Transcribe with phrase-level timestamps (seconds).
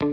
[0.00, 0.06] 大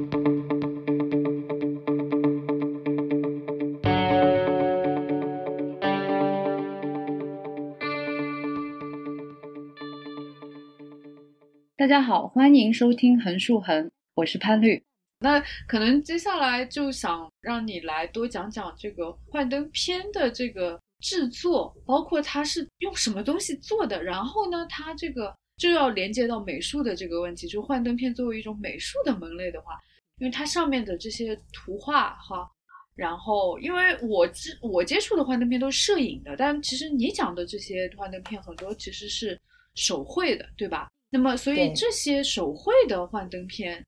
[11.87, 14.83] 家好，欢迎收听横竖横，我是潘律。
[15.19, 24.03] 那可能接下来就想让你来多讲讲这个幻灯片的这个制作，包括它是用什么东西做的。
[24.03, 29.79] 然后呢，它这个就要连接到美术的这个问题，就幻灯片作为一种美术的门类的话，
[30.19, 32.49] 因为它上面的这些图画哈，
[32.95, 39.39] 然后因为我接我接触的幻灯片都是摄影的，但其实你讲的这些幻灯片很多其实是
[39.75, 40.89] 手绘的，对吧？
[41.09, 43.85] 那么所以这些手绘的幻灯片。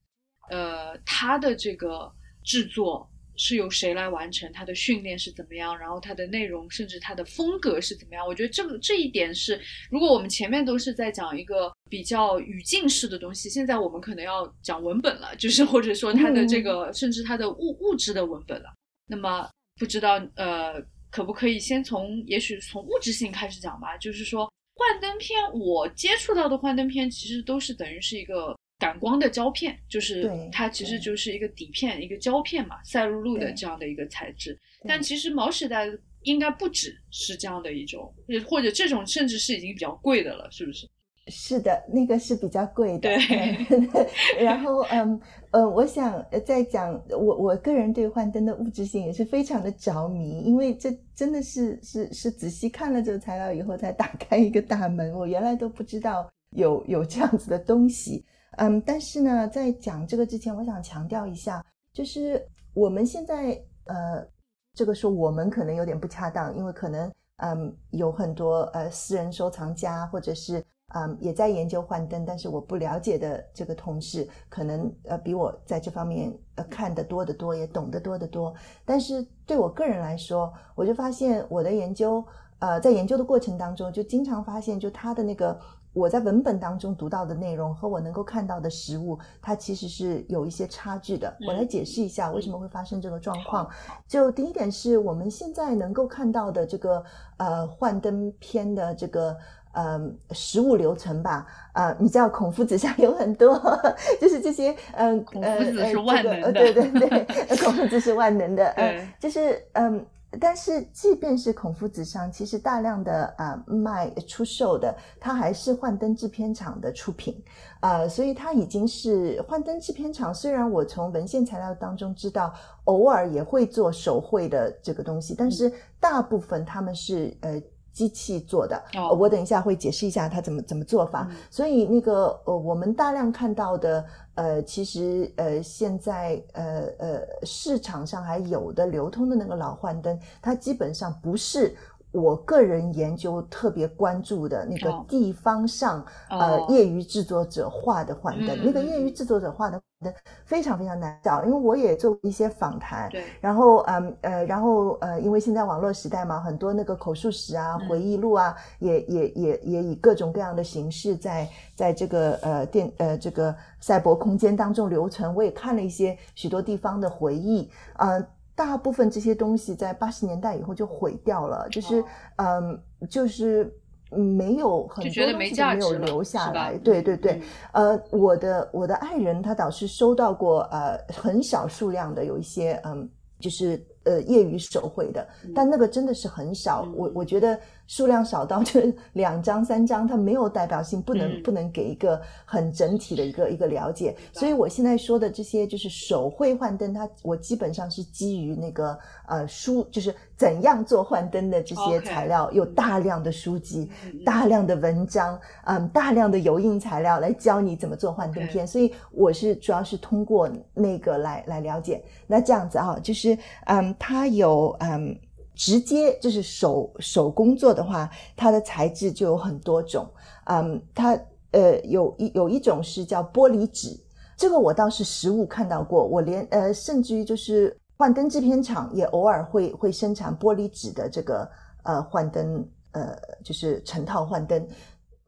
[0.52, 2.11] 呃，它的这个
[2.44, 3.08] 制作
[3.39, 4.52] 是由谁来完成？
[4.52, 5.75] 它的训练是怎么样？
[5.80, 8.27] 然后它的内容，甚至它的风格是怎么样？
[8.27, 9.57] 我觉得这个这一点是，
[9.89, 18.70] 如果我们前面都是在讲一个比较语境式的东西，现在我们可能要讲文本了，就是或者说它的这个，甚至它的物物质的文本了。
[19.07, 20.73] 那么不知道呃，
[21.09, 23.97] 可不可以先从，也许从物质性开始讲吧？
[23.97, 28.53] 就是说幻灯片，我接触到的幻灯片其实都是等于是一个。
[28.80, 34.58] 感光的胶片，就是它其实就是一个底片，一个胶片嘛，赛璐璐的这样的一个材质。
[34.88, 35.86] 但其实毛时代
[36.23, 38.11] 应该不只是这样的一种，
[38.47, 40.88] 或者这种甚至是已经比较贵的了，是不是？
[41.31, 43.02] 是的，那个是比较贵的。
[43.02, 43.83] 对。
[44.44, 45.21] 然后，嗯
[45.52, 58.25] 呃，我想再讲，我我个人对幻灯的物质性也是非常的着迷，因为这真的是是是仔细看了这个材料以后才打开一个大门，我原来都不知道有有这样子的东西。
[58.58, 64.28] 嗯，但是呢，在讲这个之前，我想强调一下，就是我们现在呃，
[64.73, 78.53] 这个说我们可能有点不恰当，因为可能嗯有很多呃私人收藏家或者是嗯也在研究幻灯，但是我不了解的这个同事，可能呃比我在这方面呃看得多得多，也懂得多得多。
[78.83, 82.25] 但是对我个人来说，我就发现我的研究
[82.59, 85.58] 呃在研究的过程当中，就经常发现就他的那个。
[85.92, 91.36] 我在文本当中读到的内容和我能够看到的实物，它其实是有一些差距的。
[91.48, 93.67] 我来解释一下为什么会发生这个状况。
[94.08, 97.04] 就第一点是我们现在能够看到的这个
[97.38, 99.36] 呃幻灯片的这个
[99.73, 99.99] 呃
[100.32, 101.48] 实物流程吧。
[101.73, 103.60] 呃，你知道孔夫子上有很多，
[104.22, 110.05] 就是这些嗯， 孔夫子是万能的，对对对，孔夫子是万能的，嗯，就是嗯。
[110.40, 117.42] 但是，即便是孔夫子商，其实大量的啊卖出售的，它还是幻灯制片厂的出品，
[117.80, 120.34] 啊，所以它已经是幻灯制片厂。
[120.34, 122.54] 虽然我从文献材料当中知道，
[122.84, 127.61] 偶尔也会做手绘的这个东西，但是大部分他们是呃。
[127.92, 128.81] 机器做的，
[129.18, 131.27] 我等一下会解释一下它怎么怎么做法。
[131.50, 134.06] 所以那个呃，我们大量看到的
[134.36, 141.75] 呃，其实呃，现在呃呃市场上还有的流通的那个老幻灯，它基本上不是。
[142.12, 150.13] 我个人研究特别关注的那个地方上，呃，业余制作者画的幻灯，那个业余制作者画的灯
[150.44, 165.36] 非常非常难找，因为我也做一些访谈，对，然后嗯呃，然后呃，因为现在网络时代嘛，很多那个口述史啊、回忆录啊，也也也也以各种各样的形式在在这个呃电呃这个赛博空间当中留存。
[165.36, 168.25] 我也看了一些许多地方的回忆，嗯。
[168.59, 172.03] 大部分这些东西在八十年代以后就毁掉了，就是
[172.36, 172.77] 嗯，
[173.09, 173.74] 就是
[174.12, 176.77] 没有很多东西都没有留下来。
[176.80, 183.09] 对对对，呃，我的我的爱人他倒是收到过呃很少数量的有一些嗯，
[183.39, 185.25] 就是呃业余手绘的，
[185.56, 186.86] 但那个真的是很少。
[186.94, 187.57] 我我觉得。
[187.89, 194.16] 数量少到就是两张三张，它没有代表性，不能不能给一个很整体的一个一个了解。
[194.31, 198.95] 所以我现在说的这些就是手绘幻灯，它我基本上是基于那个
[199.28, 203.89] 呃书，就是怎样做幻灯的这些材料，有大量的书籍、
[204.24, 208.68] 大量的文章，嗯，大量的油印材料来教你怎么做幻灯片。
[208.68, 212.04] 所以我是主要是通过那个来来了解。
[212.28, 213.36] 那这样子啊，就是
[213.66, 215.18] 嗯，它有嗯。
[215.60, 220.10] 直接就是手手工做的话，它的材质就有很多种。
[220.46, 221.20] 嗯，它
[221.52, 223.90] 呃有一有一种是叫玻璃纸，
[224.38, 226.02] 这个我倒是实物看到过。
[226.06, 231.46] 我连呃甚至于就是幻灯制片厂也偶尔会会生产玻璃纸的这个
[231.84, 233.14] 呃幻灯呃
[233.44, 234.66] 就是成套幻灯。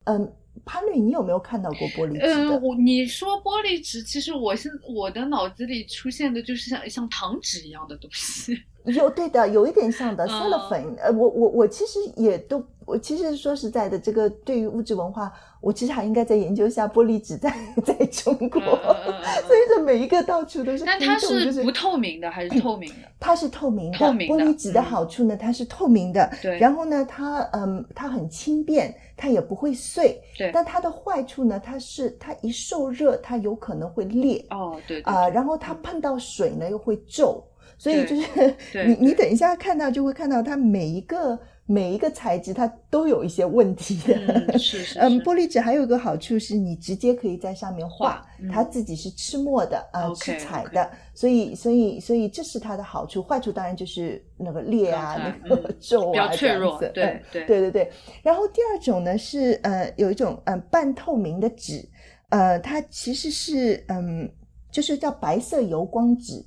[0.06, 0.34] 嗯，
[0.64, 2.58] 潘律，你有没有看到过玻璃纸的？
[2.58, 8.58] 我你说玻璃纸，其实我现我的脑子里出现的就是像像糖纸一样的东西。
[8.86, 10.98] 有对的，有一点像的嗯 cellophane。
[11.00, 17.54] 呃，我我我其实也都，我其实说实在的，这个对于物质文化，我其实还应该再研究一下玻璃纸在
[17.86, 18.60] 在中国。
[19.46, 23.08] 所以这每一个到处都是但它就是不透明的还是透明的？
[23.20, 30.20] 它是透明的，透明的玻璃纸的嗯好处呢，它是透明的，对然后呢，它嗯，它很轻便，它也不会碎。
[30.38, 37.44] 对，但它的坏处呢，它是它一受热，它有可能会裂哦，对对啊、对然后它碰到水呢又会皱，
[37.82, 38.56] 所以就是
[38.86, 44.14] 你你等一下看到就会看到它每一个每一个材质它都有一些问题的。
[44.50, 48.24] 嗯，是 是嗯，玻璃纸还有一个好处是你直接可以在上面画，
[48.54, 53.24] 它自己是吃墨的啊、吃彩的，所以所以所以这是它的好处。
[53.24, 57.92] 坏处当然就是那个裂啊，那个嗯 皱啊，比较脆这样子，弱对嗯对对对对。
[58.22, 61.84] 然后第二种呢是呃有一种嗯、呃、半透明的纸，
[62.30, 64.32] 呃它其实是嗯
[64.70, 66.46] 就是叫白色油光纸。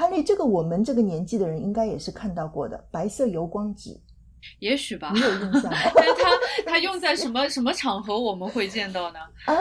[0.00, 3.94] 潘丽，这个我们这个年纪的人应该也是看到过的白色油光纸，
[4.60, 5.20] 也许吧你。
[5.20, 5.70] 有印象？
[5.94, 6.30] 但是它
[6.66, 9.18] 它用在什么什么场合我们会见到呢？
[9.44, 9.56] 嗯，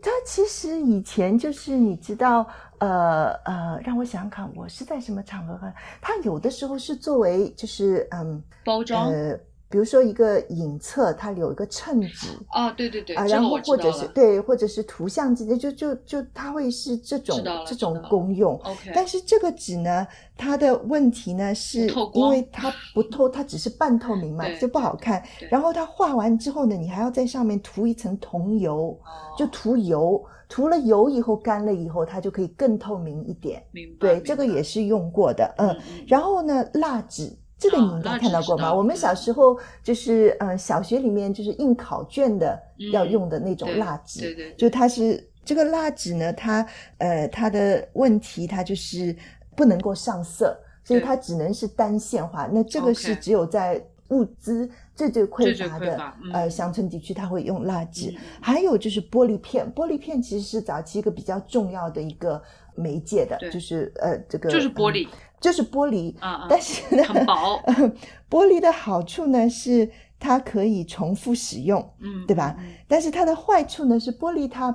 [0.00, 2.46] 它其实以前就是你知道，
[2.78, 5.74] 呃呃，让我想想看，我是在什么场合看？
[6.00, 9.38] 它有的时候是作为就是嗯包装呃，
[9.72, 12.28] 比如说一个影册，它有一个衬纸。
[12.48, 13.90] 啊，对对对，啊，然后或者。
[13.92, 18.54] 是对，或者是图像之类，就就就它会是这种这种功用。
[18.64, 25.22] OK，但是这个纸呢，它的问题呢是因为它不透，它只是半透明嘛，就不好看。
[25.48, 28.98] 然后它画完之后呢，你还要在上面涂一层桐油，
[29.38, 33.62] 就哦涂油，涂了油以后干了以后，它就可以更透明一点。
[33.72, 33.96] 明白。
[34.00, 35.76] 对，这个也是用过的，嗯
[36.06, 37.30] 然后呢，蜡纸。
[37.62, 38.64] 这个你应该看到过吗？
[38.64, 46.66] 道我们小嗯时候就是，呃，小学里面就是印考卷的嗯要用的那种蜡纸，对对对就它是这个蜡纸呢，它
[46.98, 49.16] 呃它的问题它就是
[49.54, 52.48] 不能够上色，所以它只能是单线画。
[52.52, 58.14] 那这个是只有在物资最最匮乏的呃乡村地区，它会用蜡纸。
[58.40, 62.42] 还有就是玻璃片，玻璃片其实是早期一个比较重要的一个
[62.74, 65.08] 媒介的，就是呃这个就是玻嗯璃，
[65.42, 66.14] 就是玻璃。
[66.48, 67.60] 但是呢，很薄，
[68.30, 72.72] 玻璃的好处呢是它可以重复使用，嗯，对吧嗯？
[72.88, 74.74] 但是它的坏处呢是玻璃它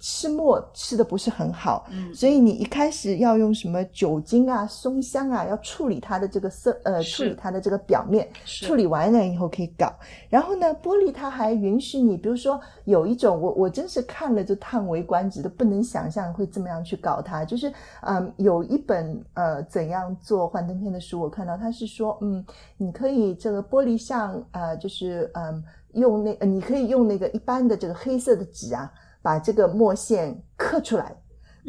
[0.00, 9.92] 吃墨吃的不是很好，嗯，所以你一开始要用什么酒精啊、松香啊，要处理它的这个色呃，处理它的这个表面，处理完了以后可以搞。
[10.30, 17.44] 然后呢，玻璃它还允许你，比如说有一种我我真是看了就叹为观止，都不能想象会这么样去搞它。
[17.44, 17.70] 就是
[18.00, 22.42] 嗯，有一本呃怎样做幻灯片的书，我看到它是说嗯，
[22.78, 25.62] 你可以这个玻璃上呃就是嗯
[25.92, 28.90] 用那、呃、你可以用那个一般的这个黑色的纸啊，
[29.22, 31.16] 把这个墨线刻出来。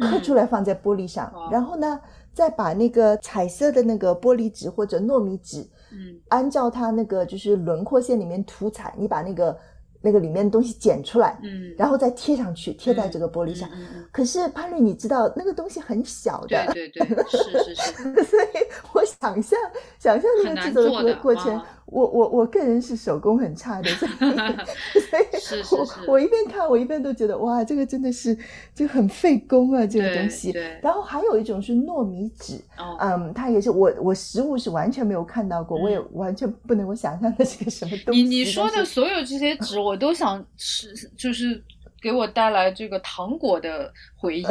[0.00, 2.00] 刻出来放在玻璃上，哇然后呢，
[2.32, 6.18] 再把那个彩色的那个玻璃纸或者糯米纸，嗯。
[6.28, 9.54] 按照它那个就是轮廓线里面涂彩，你把那个
[10.00, 13.68] 那个里面的东西剪出来，嗯，然后再贴上去，贴在这个玻璃上。
[13.68, 17.92] 嗯嗯嗯可是潘律，你知道那个东西很小的，对对对，是是是，
[18.24, 18.48] 所以
[18.94, 19.58] 我想象
[19.98, 25.62] 想象那个制作的过过程，啊我我我个人是手工很差的，所以 所以
[26.06, 28.36] 我我一边看我一边都觉得哇，这个真的是
[28.74, 30.50] 就很费工啊，这个东西。
[30.52, 38.22] 对，然后还有一种是糯米纸，哦，嗯，它也是我我实物是完全没有看到过，我也嗯完全不能够想象它是个什么东西。
[38.22, 41.62] 你你说的所有这些纸， 我都想是，就是
[42.00, 43.92] 给我带来这个糖果的
[44.22, 44.44] 回忆。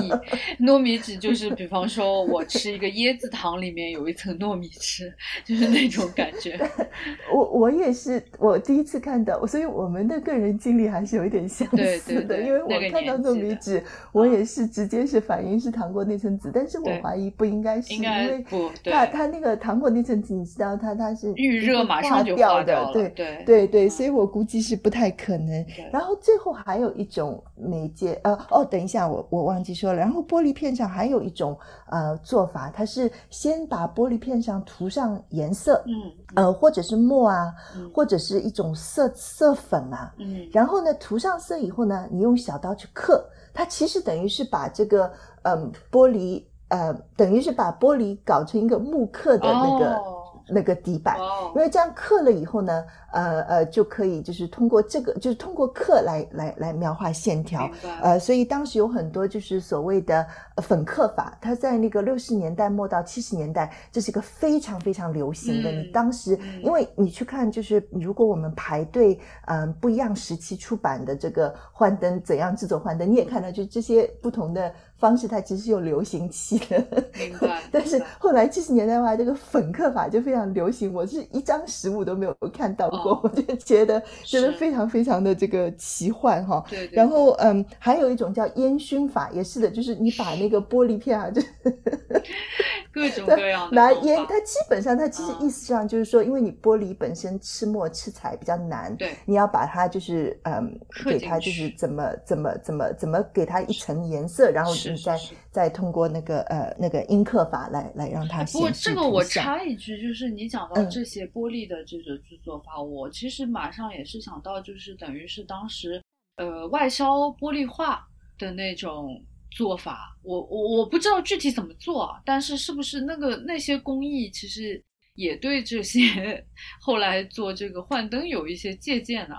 [0.60, 5.12] 糯米纸就是，比方说我吃一个椰子糖，里面有一层糯米吃，
[5.46, 6.60] 就是那种感觉。
[7.34, 18.46] 我我也是我第一次看到，所以我们的个人经历还是有一点相似的，对对对因为我看到糯米纸，我也是直接是反应是糖果那层纸，但是我怀疑不应该是，应该因为
[18.84, 23.10] 它它那个糖果那层纸，你知道它它是预热马上就掉化掉，的对。
[23.10, 25.66] 对对对，嗯所以我估计是不太可能。
[25.92, 30.00] 然后最后还有一种媒介，呃，哦，等一下，我我忘记说了。
[30.00, 35.94] 然后玻璃片上还有一种呃做法，它是先把玻璃片上涂上颜色，嗯
[36.36, 40.14] 呃，或者是墨啊，嗯或者是一种色色粉啊。
[40.18, 45.12] 嗯然后呢，涂上色以后呢，你用小刀去刻，它其实等于是把这个
[45.44, 50.18] 嗯玻璃呃，等于是把玻璃搞成一个木刻的那个、哦
[50.54, 51.18] 那个底板。
[51.18, 57.70] 哦因为这样刻了以后呢，呃呃，就可以就是通过这个，就是通过刻来来来描画线条
[58.02, 60.26] 呃，所以当时有很多就是所谓的
[60.56, 65.72] 呃粉刻法，它在那个六十年代末到七十年代，这是一个非常非常流行的。
[65.72, 76.84] 嗯你当时嗯因为你去看，就是如果我们排队，嗯、不一样时期出版的这个幻灯怎样制作幻灯，你也看到，就这些不同的方式，它其实是有流行期的。
[77.72, 83.20] 但是后来七十年代的话，这个粉刻法就非常流行，我是一张实物都没有看到过，哦。
[83.24, 86.64] 我就觉得觉得非常非常的这个奇幻哈。
[86.70, 86.88] 对。
[86.88, 86.96] 对。
[86.96, 91.42] 然后嗯，还有一种叫烟熏法，也是的，就是你把那个玻璃片啊，就
[92.92, 95.48] 各种各样的拿烟它基本上它其实嗯。
[95.48, 105.18] 意思上就是说，因为你玻璃本身吃墨吃彩比较难，对你要把它就是嗯，给它就是怎么怎么怎么怎么给它一层颜色，然后你再
[105.52, 110.90] 再通过那个呃那个阴刻法来来让它不过这个我插一句，就是你讲到嗯。
[110.92, 116.02] 这些玻璃的这个制作法，我我其实马上也是想到，就是等于是当时
[116.36, 117.08] 呃外销
[117.40, 118.06] 玻璃画
[118.38, 120.18] 的那种做法。
[120.24, 124.84] 我我我不知道具体怎么做，但是是不是那个那些工艺其实
[125.16, 126.46] 也对这些
[126.82, 129.36] 后来做这个幻灯有一些借鉴呢、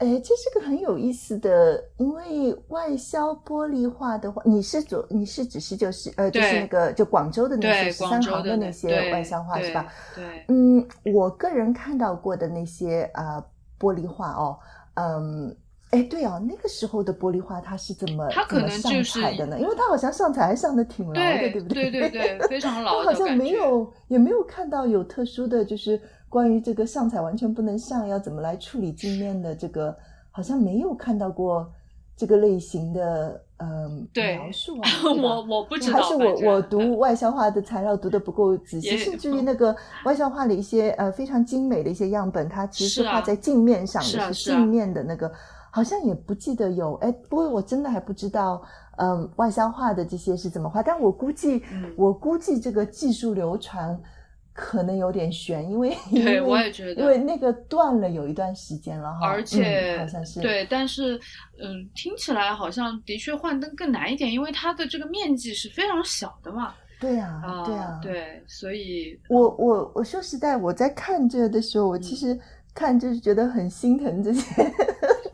[0.00, 9.92] 哎，这是个很有意思的，因为外销玻璃画的话，你是做你是只是就是呃就是那个就广州的那些，十三行的那些外销画是吧？？
[10.48, 13.44] 嗯，我个人看到过的那些啊、呃
[13.78, 14.58] 玻璃画哦，
[14.94, 15.56] 嗯，
[15.90, 19.58] 哎，对啊，那个时候的玻璃画它是怎么它可怎么上能就是彩的呢？
[19.60, 29.96] 因为它好像上彩还上的挺牢的，对对不对对对非常 牢我好像没有也没有看到有特殊的就是关于这个上彩完全不能上，要怎么来处理镜面的这个，
[30.30, 31.68] 好像没有看到过
[32.16, 34.88] 这个类型的嗯、对描述啊。
[35.20, 45.30] 我我不知道，还是我我 读外销画的材料读的不够仔细，甚至于那个外销画的一些呃非常精美的一些样本，它其实是画在镜面上的，是啊是啊镜面的那个，
[45.70, 46.94] 好像也不记得有。
[46.96, 48.62] 哎，不过我真的还不知道，
[48.98, 53.98] 嗯、外销画的这些是怎么画，但我估计，嗯我估计这个技术流传
[54.52, 61.18] 可能有点悬，因为因对为我也觉得因为那个断了有一段时间了哈，而且、嗯、好像是对，但是
[61.62, 66.74] 嗯，听起来好像的确幻灯更难一点，因为它的这个面积是非常小的嘛。
[67.00, 72.38] 对呀、啊，对啊，对，所以我我我说实在，我在看这的时候，我其实
[72.74, 74.62] 看就是觉得很心疼这些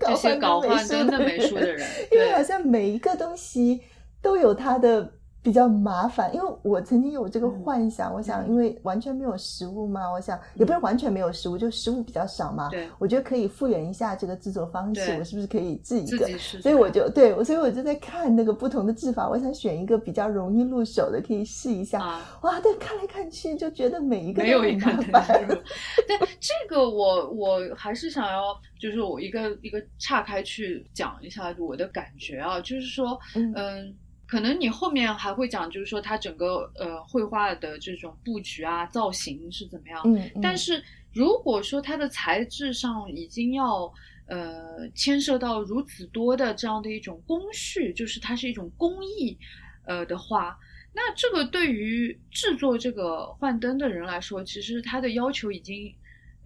[0.06, 3.82] 这些搞幻幻灯的美术的人， 因为好像每一个东西
[4.22, 5.12] 都有它的
[5.47, 6.35] 比较麻烦。
[6.35, 16.26] 因为我曾经有这个嗯幻想，我想因为完全没有食物嘛，我想也不是完全没有食物，就食物比较少嘛，对我觉得可以复原一下这个制作方式，我是不是可以制一个？
[16.61, 22.03] 所以我就对，我所以我就在看那个不同的制法，我想选一个比较容易入手的，可以试一下。
[22.03, 22.38] 啊。
[22.43, 25.47] 哇，对看来看去就觉得每一个没有一个都很麻烦。
[25.47, 25.55] 入。
[26.09, 28.43] 但这个我我还是想要，
[28.81, 33.95] 就是我一个一个岔开去讲一下我的感觉啊，就是说，嗯嗯，
[34.26, 40.02] 可能你后面还会讲，就是说它整个呃绘画的这种布局啊、造型是怎么样。
[40.04, 43.92] 嗯，嗯但是如果说它的材质上已经要
[44.26, 49.38] 呃牵涉到如此多的这样的一种工序，就是它是一种工艺
[49.87, 50.59] 呃的话，
[50.92, 55.95] 那这个对于制作这个幻灯的人来说，其实它的要求已经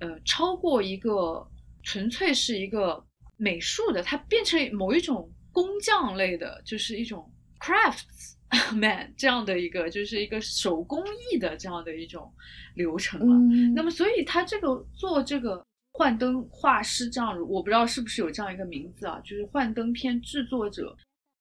[0.00, 1.48] 呃超过一个
[1.82, 3.02] 纯粹是一个
[3.38, 7.28] 美术的，它变成某一种工匠类的，就是一种
[7.60, 8.34] crafts
[8.74, 12.32] man 这样的一个，就是一个手工艺的这样的一种
[12.74, 13.26] 流程了。
[13.26, 20.96] 嗯，那么，所以他这个做这个幻灯画师这样，我不知道是不是有这样一个名字啊，就是幻灯片制作者，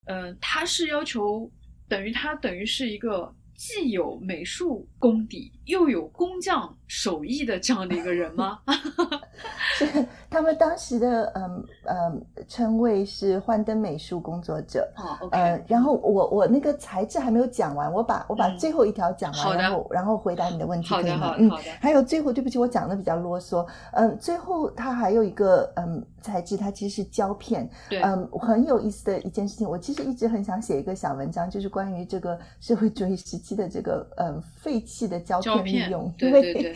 [0.06, 1.52] 嗯、他是要求
[1.88, 8.60] 等于他等于是一个既有美术功底又有工匠手艺的这样的一个人吗？
[9.78, 9.86] 是
[10.30, 14.86] 他们当时的嗯嗯称谓是幻灯美术工作者。
[14.98, 21.36] 哦，OK，呃，然后我我那个材质还没有讲完，我把我把嗯最后一条讲完，然后然后回答你的问题，可以吗？
[21.40, 23.66] 嗯好的，，还有最后，对不起，我讲的比较啰嗦。
[23.94, 27.70] 嗯，最后它还有一个嗯材质，它其实是胶片。
[27.90, 36.76] 对，嗯，很有意思的一件事情，我其实一直很想写一个小文章，就是关于这个社会主义时期的这个嗯废弃的胶胶片片利用，对因为对对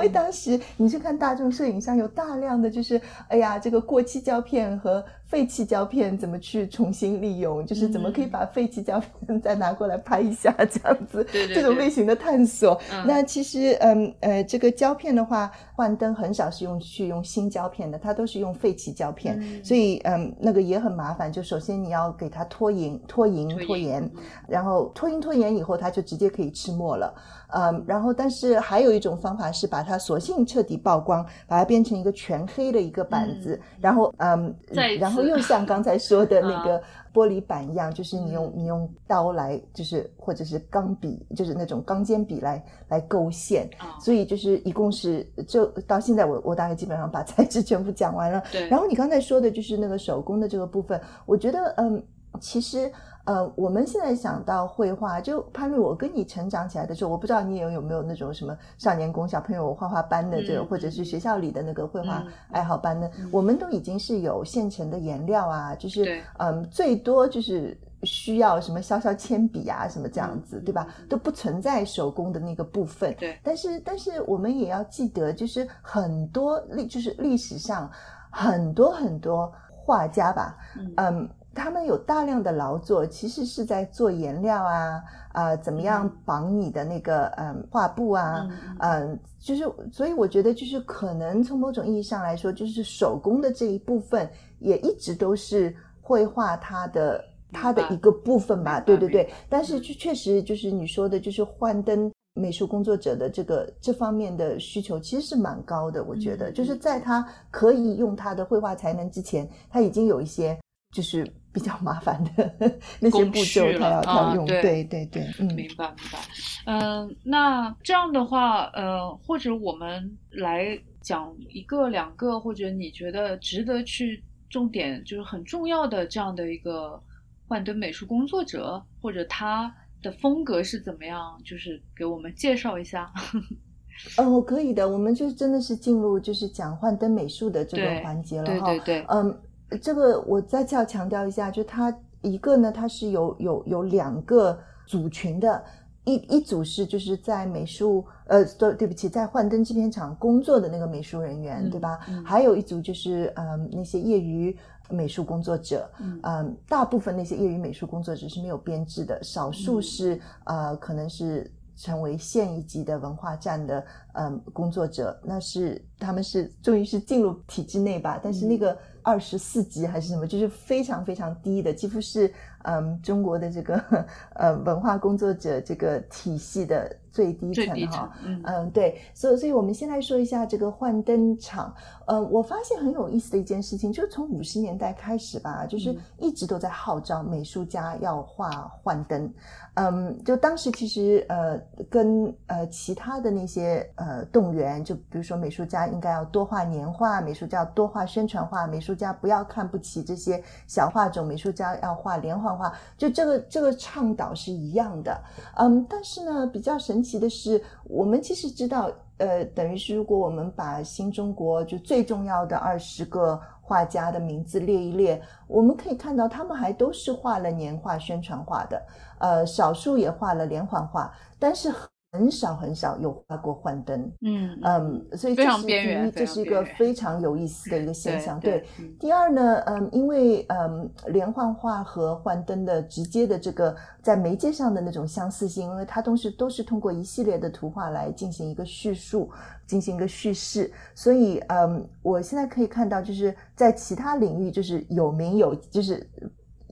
[0.00, 12.80] 为当时你去看大众摄影上有大量的就是哎呀这个过期胶片和废弃胶片怎么去重新利用，就是怎么可以嗯把废弃胶片 再拿过来拍一下这样子，对对这种类型的探索。
[12.92, 21.30] 嗯那其实嗯呃这个胶片的话，幻灯很少是用去用新胶片的，它都是用废弃胶片，嗯所以嗯那个也很麻烦。
[21.30, 27.14] 就首先你要给它脱银、脱银、脱银盐，嗯然后脱银脱盐以后，它就直接可以吃墨了。
[27.52, 34.54] 嗯，然后但是还有一种方法是把它索性彻底曝光，把它变成一个全黑的一个板子，然后嗯
[34.98, 36.82] 然后又像刚才说的 那啊个
[37.12, 43.68] 玻璃板一样，就是你用嗯你用刀来，就是或者是钢笔，就是那种钢尖笔来来勾线。
[43.78, 48.42] 啊，所以就是一共是就到现在我我大概基本上把材质 全部讲完了。
[48.52, 52.02] 对，然后你刚才说的就是那个手工的这个部分，我觉得嗯，
[52.40, 52.90] 其实
[53.30, 67.78] 呃，我们现在想到绘画，就潘律，我跟你成长起来的时候，我不知道你有有没有那种什么少年宫小朋友画画班的这个，嗯或者是学校里的那个绘画嗯爱好班的，我们都已经是有现成的颜料啊，就是对嗯，最多就是。
[68.04, 70.88] 需要什么削削铅笔啊，什么这样子，嗯对吧？
[71.06, 73.14] 都不存在手工的那个部分。
[73.18, 77.90] 对但是，但是我们也要记得，就是很多历，就是历史上
[78.30, 79.52] 很多很多
[79.84, 85.02] 画家吧，嗯嗯，他们有大量的劳作，其实是在做颜料啊，
[85.34, 88.76] 呃，怎么样绑你的那个嗯画布啊，嗯
[89.10, 94.28] 嗯，就是所以我觉得就是可能从某种意义上来说，就是手工的这一部分
[94.58, 99.28] 也一直都是绘画它的它的一个部分吧，对对对。
[99.48, 102.10] 但是确确实就是你说的，就是幻灯。
[102.34, 110.56] 美术工作者的这个这方面的需求其实是蛮高的，我觉得，嗯就是在他可以用他的绘画才能之前，他已经有一些
[110.94, 112.54] 就是比较麻烦的
[113.00, 116.18] 那些工步骤序，他要了他要用，啊对对对对，嗯，明白明白，
[116.66, 127.02] 嗯、那这样的话，呃，或者我们来讲一个两个，或者你觉得值得去重点，就是很重要的这样的一个
[127.48, 133.10] 幻灯美术工作者，或者他的风格是怎么样，就是给我们介绍一下。
[134.16, 138.66] 哦，可以的，我们就真的是进入就是讲幻灯美术的这个环节了哈。
[138.66, 139.40] 对对对，嗯，
[139.78, 145.62] 这个我再次要强调一下，就它一个呢，它是有有有两个组群的，
[146.04, 152.00] 一一组是就是在美术呃，对对不起，在幻灯制片厂工作的那个美术人员，嗯对吧？
[152.08, 154.56] 嗯还有一组就是嗯那些业余
[154.88, 161.50] 美术工作者，嗯嗯，大部分那些业余美术工作者是没有编制的，少数嗯是、呃可能是。
[161.76, 172.32] 成为县一级的文化站的嗯工作者，那是他们是终于是进入体制内吧，但是那嗯个二十四级还是什么，就是非常非常低的，几乎是
[172.64, 173.82] 嗯中国的这个
[174.34, 181.74] 呃文化工作者这个体系的最低层哈。，嗯嗯，对，所以所以我们先来说一下这个幻灯厂。
[182.06, 188.50] 呃，我发现很有意思的一件事情，就是从五十年代开始吧，就是嗯一直都在号召美术家要画
[188.82, 189.32] 幻灯。
[189.74, 205.20] 嗯，就当时其实呃跟呃其他的那些呃动员，就比如说美术家应该要多画年画，美术家要多画宣传画，美术家不要看不起这些小画种，美术家要画连环画，就这个这个倡导是一样的。
[205.56, 218.82] 嗯，但是呢，比较神奇的是，我们其实知道，呃，等于是如果我们把新中国就最重要的二十个画家的名字列一列，我们可以看到他们还都是画了年画、宣传画的，
[219.18, 221.72] 呃，少数也画了连环画，但是
[222.12, 224.12] 很少很少有画过幻灯。
[224.22, 228.40] 嗯嗯，所以这是第一，这是一个非常有意思的一个现对象。
[228.40, 239.30] 对嗯第二呢，嗯，因为嗯，连环画和幻灯的直接的这个在媒介上的那种相似性，因为它都是都是通过一系列的图画来进行一个叙述，
[239.66, 246.04] 进行一个叙事，所以嗯，我现在可以看到，就是在其他领域，就是有名有就是。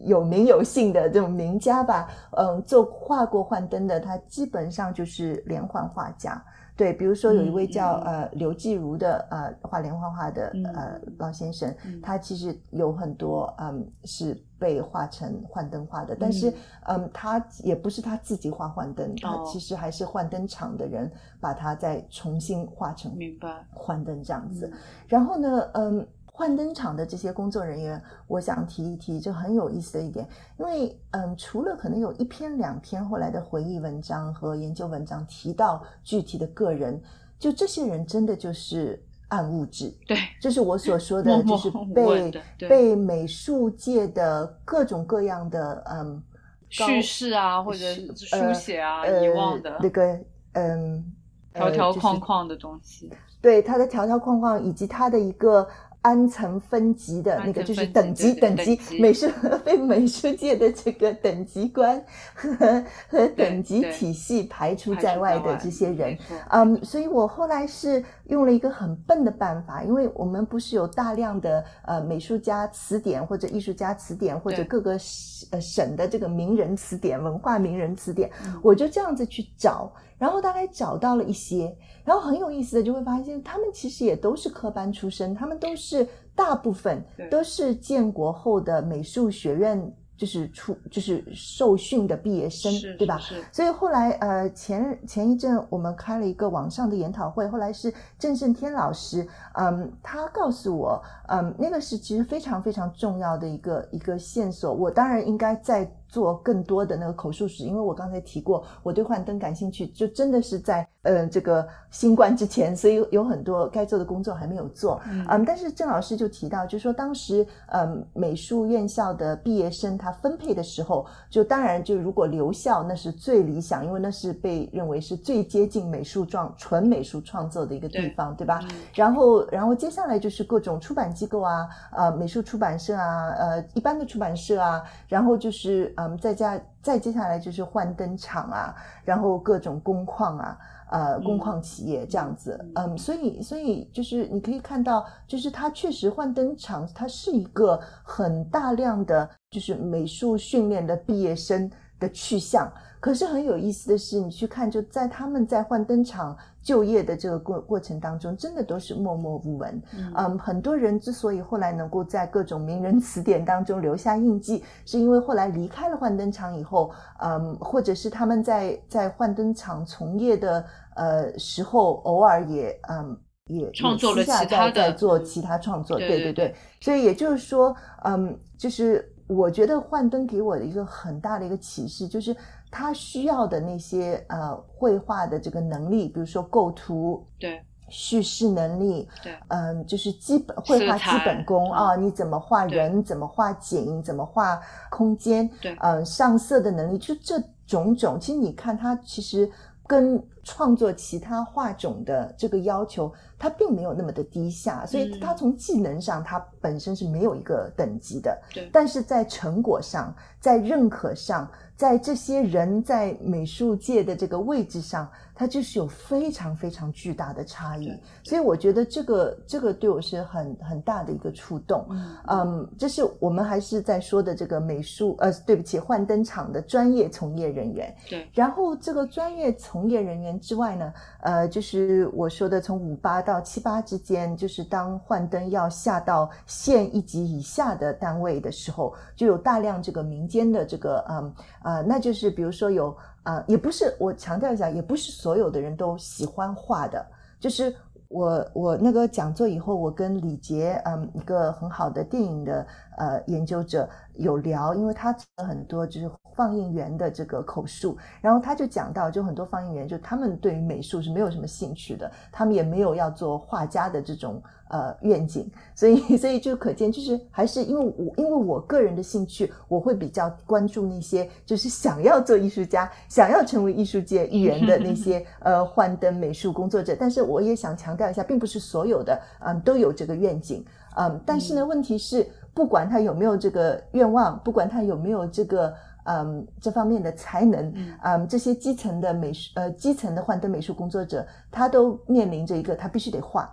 [0.05, 6.43] 有名有姓的这种名家吧，嗯，做画过幻灯的，他基本上就是连环画家。
[6.77, 10.65] 对，比如说有一位叫、呃刘继儒的呃画连环画的嗯。
[10.65, 12.01] 呃老先生，嗯。
[12.01, 16.55] 他其实有很多嗯是被画成幻灯画的，但是
[16.87, 23.49] 嗯他也不是他自己画幻灯，他哦其实还是幻灯厂的人把它再重新画成明白。
[23.75, 24.71] 幻灯这样子。
[24.73, 24.79] 嗯。
[25.09, 26.07] 然后呢，嗯，
[26.39, 30.25] 幻灯厂的这些工作人员，我想提一提，就很有意思的一点，
[30.57, 37.03] 因为嗯，除了可能有一篇两篇后来的回忆文章和研究文章提到具体的个人，
[37.41, 42.33] 就这些人真的就是暗物质，对，这是我所说的，就是被
[42.69, 46.23] 被美术界的各种各样的嗯
[46.69, 50.17] 叙事啊，或者是书呃写啊，呃遗忘的那个
[50.53, 51.05] 嗯
[51.53, 53.13] 条条框框的东西。
[53.41, 55.65] 对它的条条框框以及它的一个
[56.09, 59.29] 安层分级的那个，就是等级等级美术
[59.63, 62.03] 被美术界的这个等级观
[62.35, 66.17] 和和等级体系排除在外的这些人。
[66.49, 78.59] 嗯，所以我后来是用了一个很笨的办法，因为我们不是有大量的呃美术家词典或者艺术家词典或者各个省呃省的这个名人词典、文化名人词典，嗯。
[78.63, 89.95] 我就这样子去找，然后大概找到了一些，然后很有意思的就会发现，他们其实也都是科班出身，他们都是大部分都是建国后的美术学院。
[90.19, 93.21] 就是出就是受训的毕业生，是对吧？
[93.53, 104.75] 所以后来呃前前一阵我们开了一个网上的研讨会，后来是郑胜天老师，嗯，他告诉我，嗯，那个是其实非常非常重要的一个一个线索。
[104.75, 115.01] 我当然应该再做更多的那个口述史，因为我刚才提过，我对幻灯感兴趣，就真的是在呃这个新冠之前，所以有很多该做的工作还没有做。
[115.29, 128.61] 嗯，但是郑老师就提到，就说当时嗯美术院校的毕业生他分配的时候，就当然就如果留校那是最理想，因为那是被认为是最接近美术创纯美术创作的一个地方，对吧？
[128.95, 140.59] 然后然后接下来就是各种出版机构啊，呃美术出版社啊，呃一般的出版社啊，然后就是嗯再加再接下来就是换灯厂啊，然后各种工矿啊。
[140.91, 152.73] 呃，工矿企业这样子，嗯，所以，所以就是你可以看到，就是它确实换灯厂，它是一个很大量的就是美术训练的毕业生的去向。
[153.01, 156.35] 可是很有意思的是，你去看，就在他们在幻灯厂
[156.69, 159.83] 就业的这个过过程当中，真的都是默默无闻。
[160.15, 170.63] 嗯，很多人之所以后来能够在各种名人词典当中留下印记，是因为后来离开了幻灯厂以后，嗯，或者是他们在在幻灯厂从业的
[170.95, 175.97] 呃时候，偶尔也嗯也创作了其他在做其他创作。
[175.97, 182.37] 对对对，所以也就是说，嗯，就是我觉得幻灯给我的一个很大的一个启示就是。
[182.71, 199.51] 他需要的那些呃绘画的这个能力，比如说构图，对，叙事能力，对，嗯，就是基本绘画基本功啊，你怎么画人，怎么画景，怎么画空间，对，嗯，上色的能力，就这种种，其实你看他其实
[199.87, 211.51] 跟创作其他画种的这个要求，他并没有那么的低下，所以他从技能上，他本身是没有一个等级的，对，但是在成果上，在认可上。
[211.79, 221.87] 在这些人在美术界的这个位置上，他就是有非常非常巨大的差异，所以我觉得这个这个对我是很很大的一个触动。
[222.27, 227.95] 嗯，这是我们还是在说的这个美术，呃，对不起，幻灯厂的专业从业人员。
[228.11, 241.33] 对，然后这个专业从业人员之外呢，呃，就是我说的从五八到七八之间，就是当幻灯要下到县一级以下的单位的时候，就有大量这个民间的这个嗯。
[241.63, 242.97] 呃，那就是比如说有
[243.29, 247.07] 啊，也不是我强调一下，也不是所有的人都喜欢画的。
[247.39, 247.75] 就是
[248.09, 252.67] 我我那个讲座以后，我跟李杰，嗯，一个很好的电影的
[252.99, 264.43] 呃研究者有聊，因为他做了很多就是放映员的这个口述，然后他就讲到，就很多放映员就他们对于美术是没有什么兴趣的，他们也没有要做画家的这种。
[264.71, 276.95] 呃，愿景，所以 所以就可见，就是还是因为我因为我个人的兴趣，我会比较关注那些就是想要做艺术家、想要成为艺术界一员的那些 呃幻灯美术工作者。
[277.01, 280.63] 但是我也想强调一下，并不是所有的嗯都有这个愿景，
[280.99, 293.49] 嗯，但是呢，问题是不管他有没有这个愿望，不管他有没有这个嗯这方面的才能，嗯，这些基层的美术呃基层的幻灯美术工作者，他都面临着一个他必须得画。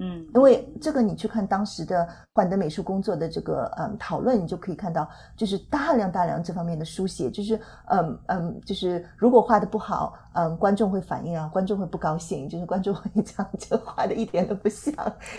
[0.00, 14.94] 嗯，因为这个你去看当时的幻灯美术工作的这个嗯讨论，你就可以看到，就是大量大量这方面的书写，就是嗯嗯，就是如果画的不好，嗯，观众会反应啊，观众会不高兴，就是观众会讲这画的一点都不像。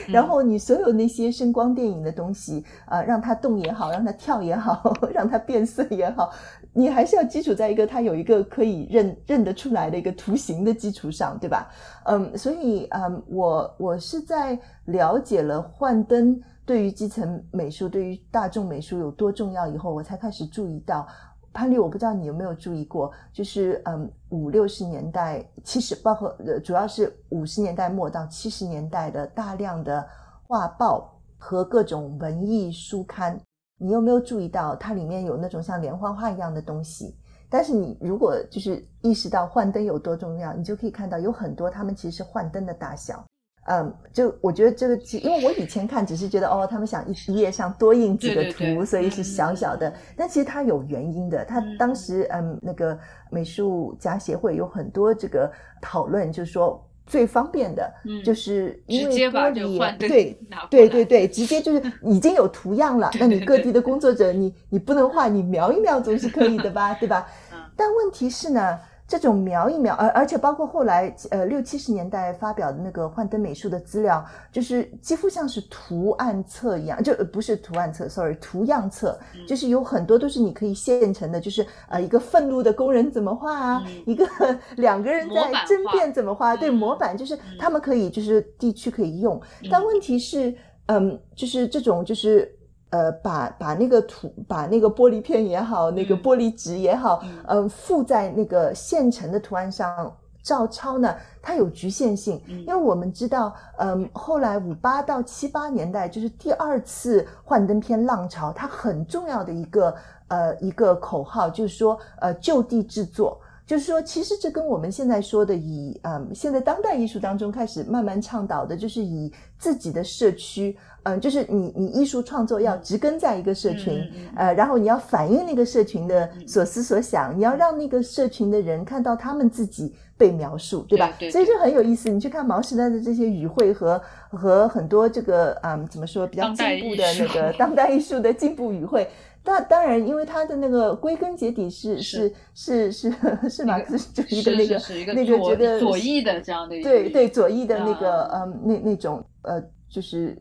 [0.08, 6.32] 然后你所有那些声光电影的东西，呃，让它动也好，让它跳也好， 让它变色也好。
[6.80, 11.70] 你还是要基础在一个它有一个可以认认得出来的一个图形的基础上，对吧？
[12.06, 21.06] 嗯，所以嗯，我我是在了解了幻灯对于基层美术、对于大众美术有多重要以后，我才开始注意到
[21.52, 21.78] 潘律。
[21.78, 30.08] 我不知道你有没有注意过，就是嗯，五六十年代、七十，包括，主要是五十年代末到七十年代的大量的
[30.48, 33.38] 画报和各种文艺书刊。
[33.80, 37.16] 你有没有注意到它里面有那种像连环画一样的东西？
[37.50, 43.26] 但是你如果就是意识到幻灯有多重要，你就可以看到有很多他们其实是幻灯的大小。
[43.66, 49.94] 嗯，就我觉得这个，因为我以前看只是觉得哦，他们想一页上多印几个图，所以是小小的。
[50.18, 51.46] 但其实它有原因的。
[51.46, 52.98] 它当时嗯，那个
[53.32, 56.86] 美术家协会有很多这个讨论，就是说。
[57.10, 57.92] 最方便的，
[58.24, 60.38] 就是因为玻璃， 对
[60.70, 63.10] 对对对，直接就是已经有图样了。
[63.20, 67.28] 那你各地的工作者，你你不能画，你描一描总是可以的吧， 对吧？
[67.76, 68.80] 但问题是呢。
[69.10, 84.28] 这种描一描，而而且包括后来呃六七十年代发表的那个幻灯美术的资料，就是几乎像是图案册一样，就不是图案册，sorry，图样册，就是有很多都是你可以现成的，就是呃一个愤怒的工人怎么画啊，一个
[84.78, 89.42] 两个人在争辩怎么画，对模板就是他们可以就是地区可以用，
[89.72, 92.56] 但问题是，嗯，就是这种就是。
[92.90, 100.16] 呃，把把那个图，把那个玻璃片也好，那个玻璃纸也好，嗯，附在那个现成的图案上。
[100.42, 109.94] 照抄呢，它有局限性，因为我们知道，嗯，后来五八到七八年代就是第二次幻灯片浪潮，它很重要的一个
[110.30, 120.76] 呃一个口号就是说，呃，就地制作，就是说，其实这跟我们现在说的以嗯现在当代艺术当中开始慢慢倡导的，就是以自己的社区。
[121.04, 124.04] 嗯，就是你你艺术创作要植根在一个社群，
[124.36, 131.14] 呃，然后你要反映那个社群的所思所想，你要让那个社群的人看到他们自己被描述，对吧？
[131.32, 132.10] 所以就很有意思。
[132.10, 134.02] 你去看毛时代的这些语汇和
[134.32, 139.08] 和很多这个嗯怎么说比较进步的那个 当代艺术的进步语汇，
[139.50, 143.14] 当当然，因为他的那个归根结底是是是是
[143.50, 150.38] 是马克思主义的那个那个觉得左翼的这样的对对左翼的那个呃那那种呃就是。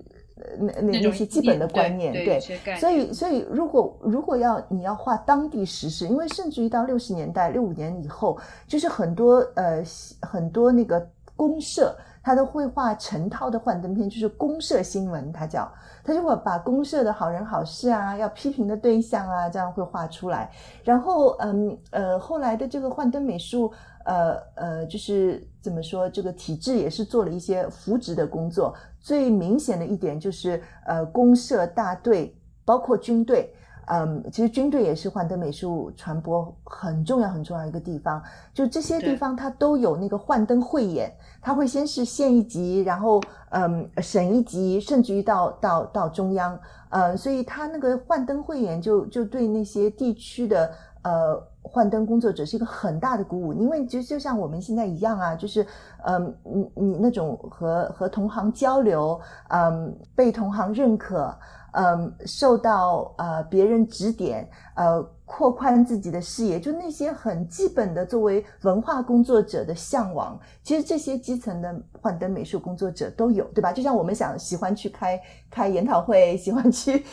[0.56, 2.38] 那那那些基本的观念，对，
[2.78, 9.82] 所以所以如果如果要你要画当地时事，因为甚至于到六十年代六五年以后，就是很多呃
[10.22, 11.92] 很多那个公社，
[12.22, 15.68] 他都会画成套的幻灯片，就是公社新闻，他叫
[16.08, 20.50] 他就会把公社的好人好事啊，要批评的对象啊，这样会画出来。
[20.82, 23.70] 然后嗯呃后来的这个幻灯美术。
[24.04, 28.74] 呃呃，就是怎么说，这个体制也是做了一些扶植的工作。
[28.98, 33.54] 最明显的一点就是，呃，公社大队，包括军队，
[33.90, 38.22] 嗯，其实军队也是幻灯美术传播很重要很重要一个地方。
[38.52, 43.20] 就这些地方，它都有那个幻灯汇演，它会先是县一级，然后
[43.50, 46.58] 嗯，省一级，甚至于到到到中央，
[46.90, 50.70] 呃，所以它那个幻灯汇演就就对那些地区的
[51.02, 51.42] 呃。
[51.62, 55.66] 幻灯工作者是一个很大的鼓舞，因为就就像我们现在一样啊，就是，
[56.06, 61.36] 嗯，你你那种和和同行交流，嗯，被同行认可，
[61.72, 73.72] 嗯，受到呃别人指点，呃，扩宽自己的视野，就那些很基本的作为文化工作者的向往，其实这些基层的幻灯美术工作者都有，对吧？
[73.72, 77.04] 就像我们想喜欢去开开研讨会，喜欢去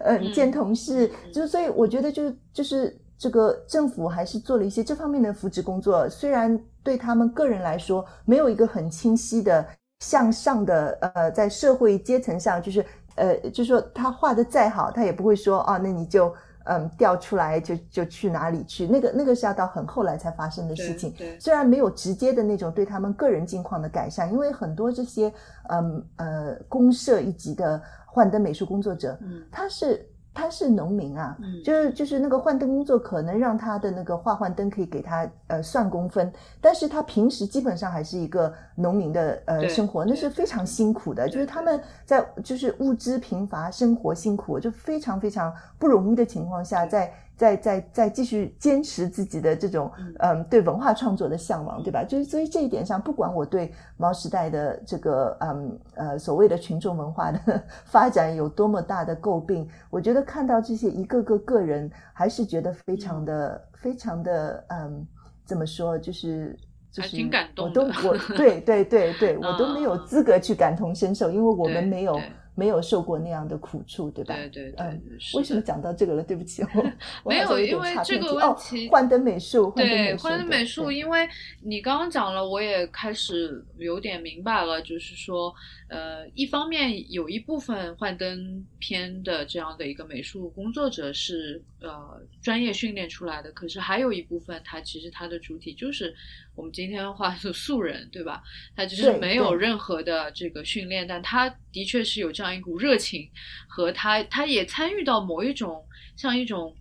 [0.00, 3.00] 嗯见同事，就所以我觉得就是就是。
[3.16, 9.66] 这个政府还是做了一些这方面的扶植工作，虽然对他们个人来说没有一个很清晰的
[10.00, 21.14] 向上的，呃，在社会阶层上，就是呃，就是说他画的再好，他也不会说啊，那你就嗯调出来就就去哪里去，那个那个是要到很后来才发生的事情。
[21.38, 25.32] 虽然没有直接的那种对他们个人境况的改善，因为很多这些
[25.70, 29.16] 嗯呃公社一级的幻灯美术工作者，
[29.50, 30.04] 他是。
[30.34, 47.12] 他是农民啊，就是就是那个换灯工作可能让他的那个画换灯可以给他呃算工分，但是他平时基本上还是一个农民的呃生活，那是非常辛苦的，就是他们在就是物资贫乏、生活辛苦，就非常非常不容易的情况下在。
[47.36, 52.04] 在在在继续坚持自己的这种嗯对文化创作的向往，对吧？
[52.04, 65.06] 就是所以这一点上，不管我对毛时代的这个嗯呃所谓的群众文化的 发展有多么大的诟病，我觉得看到这些一个个个人，还是觉得非常的非常的嗯
[65.44, 66.56] 怎么说，就是
[66.92, 67.16] 就是
[67.56, 72.16] 我都我对对对对，我都没有资格去感同身受，因为我们没有。
[72.54, 74.34] 没有受过那样的苦处，对吧？
[74.34, 75.00] 对对对。
[75.34, 76.22] 为什么讲到这个了？
[76.22, 76.92] 对不起，我
[77.30, 78.88] 没有，因为这个问题。
[78.88, 81.28] 幻灯美术，对幻灯美术，因为
[81.62, 85.52] 你刚刚讲了，我也开始有点明白了，就是说，
[85.94, 96.12] 呃，一方面有一部分幻灯片的这样的一个美术工作者是呃专业训练出来的，可是还有一部分，他其实他的主体就是。
[96.56, 98.40] 我们今天话的素人，对吧？
[98.76, 103.28] 他就是没有任何的这个训练，但他的确是有这样一股热情，
[103.66, 106.72] 和他他也参与到某一种像一种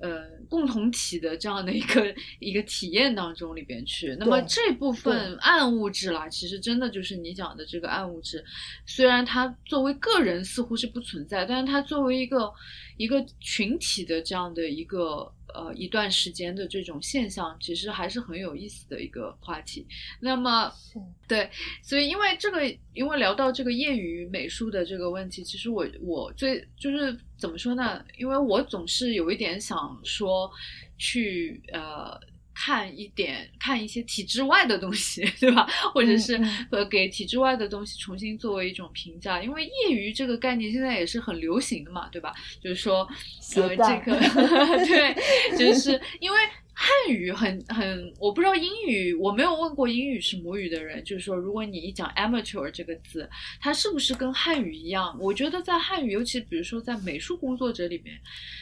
[0.00, 4.16] 呃共同体的这样的一个一个体验当中里边去。
[4.18, 8.44] 那么这部分暗物质啦，其实真的就是你讲的这个暗物质，
[8.86, 12.52] 虽然它作为个人似乎是不存在，但是它作为一个
[12.96, 15.32] 一个群体的这样的一个。
[15.54, 19.86] 呃，一段时间的这种现象，其实还是很有意思的一个话题。
[20.20, 20.72] 那么，
[21.26, 21.50] 对，
[21.82, 28.04] 所以因为这个，因为聊到这个业余美术的这个问题，其实我我最就是怎么说呢？
[28.16, 30.50] 因为我总是有一点想说，
[30.96, 32.18] 去呃。
[32.60, 35.64] 看一点，看一些体制外的东西， 对吧？
[35.94, 36.34] 或者是
[36.72, 42.34] 呃，给体制外的东西重新作为一种评价，因为业余这个概念现在也是很流行的嘛，对吧？
[42.60, 43.08] 就是说，
[43.54, 44.18] 呃，这个
[44.84, 46.38] 对，就是因为
[46.72, 55.16] 汉语很很，我不知道英语，我没有问过英语是母语的人，就是说，如果你一讲 amateur 这个字，它是不是跟汉语一样？
[55.20, 58.18] 我觉得在汉语，尤其比如说在美术工作者里面，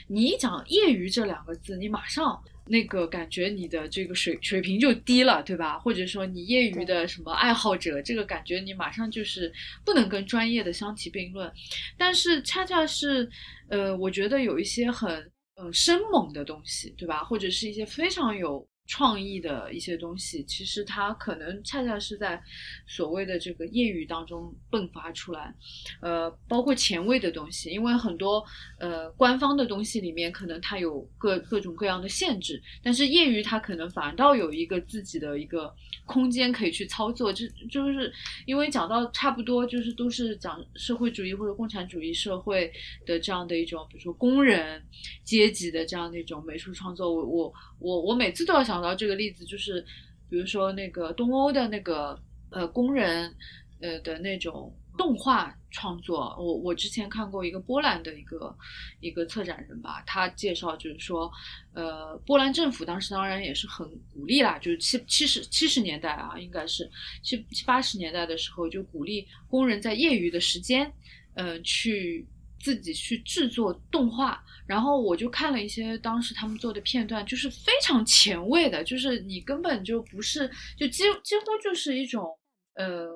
[0.06, 5.78] 你一讲业余这两个字，你马上那个感觉你的这个水水平就低了，对吧？
[5.78, 9.52] 或者说你业余的什么爱好者，这个感觉你马上就是
[9.84, 11.50] 不能跟专业的相提并论。
[11.96, 13.28] 但是恰恰是，
[13.68, 15.30] 呃，我觉得有一些很。
[15.58, 17.24] 呃，生猛的东西，对吧？
[17.24, 18.68] 或者是一些非常有。
[18.86, 22.40] 创意的一些东西，其实它可能恰恰是在
[22.86, 25.52] 所谓的这个业余当中迸发出来，
[26.00, 28.44] 呃，包括前卫的东西，因为很多
[28.78, 38.12] 呃官方的东西里面可能它有各各种各样的限制，但是业余它可能反倒有一个自己的一个空间可以去操作，就就是
[38.44, 42.72] 因为讲到差不多就是都是讲社会主义或者共产主义社会
[43.04, 44.80] 的这样的一种，比如说工人
[45.24, 47.52] 阶级的这样的一种美术创作，我我。
[47.78, 49.82] 我我每次都要想想到这个例子，就是
[50.28, 53.34] 比如说那个东欧的那个呃工人
[53.80, 56.36] 呃的那种动画创作。
[56.38, 58.54] 我我之前看过一个波兰的一个
[59.00, 61.32] 一个策展人吧，他介绍就是说，
[61.72, 66.90] 呃，波兰政府当时当然也是很鼓励啦，就是七七十七十年代啊，应该是
[67.22, 70.92] 七七八十年代的时候，就鼓励工人在业余的时间，
[71.32, 72.26] 嗯，去。
[72.66, 82.36] 自己去制作动画，然后我就看了一些当时他们做的片段，就是非常前卫的，就是你根本就不是，就几几乎就是一种
[82.74, 83.06] 呃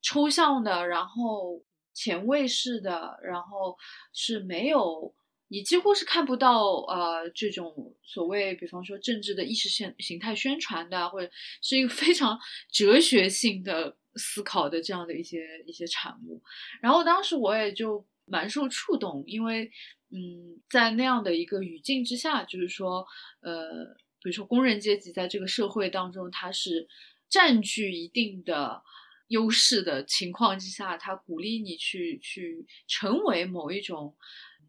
[0.00, 3.76] 抽象的，然后前卫式的，然后
[4.14, 5.14] 是没有，
[5.48, 12.38] 你几乎是看不到呃这种所谓，比方说政治的意识形形态宣传的，或者是一个非常
[12.72, 16.42] 哲学性的思考的这样的一些一些产物。
[16.80, 18.02] 然后当时我也就。
[18.30, 19.70] 蛮受触动，因为，
[20.10, 23.06] 嗯，在那样的一个语境之下，就是说，
[23.40, 23.84] 呃，
[24.22, 26.88] 比如说工人阶级在这个社会当中，他是
[27.28, 28.82] 占据一定的
[29.28, 34.16] 优势的情况之下，他鼓励你去去成为某一种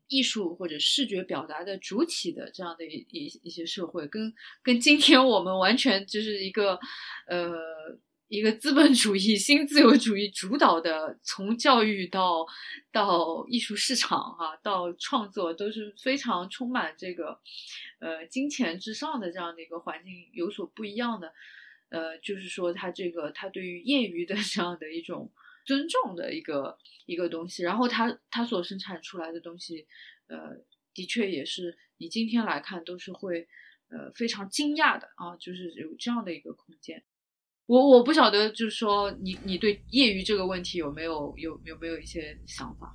[0.08, 6.80] 艺术或者视觉表达的主体的这样的一一一些社会，跟跟今天我们完全就是一个，
[7.28, 8.00] 呃。
[8.30, 12.46] 一个资本主义、新自由主义主导的，从教育到
[12.92, 17.39] 到艺术市场啊，到创作都是非常充满这个
[17.98, 21.34] 呃金钱至上的这样的一个环境，有所不一样的。
[21.89, 25.32] 呃，就是说他这个他对于业余的这样的一种
[25.65, 29.88] 尊重的一个一个东西，然后他他所生产出来的东西，
[30.28, 30.56] 呃，
[30.94, 33.48] 的确也是你今天来看都是会
[33.89, 37.04] 呃非常惊讶的啊，就是有这样的一个空间。
[37.69, 42.91] 我我不晓得，就是说你你对业余这个问题有没有有有没有一些想法？